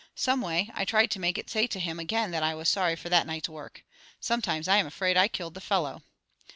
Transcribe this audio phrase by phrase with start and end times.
[0.15, 2.95] Some way, I tried to make it say to him again that I was sorry
[2.95, 3.83] for that night's work.
[4.19, 6.01] Sometimes I am afraid I killed the fellow."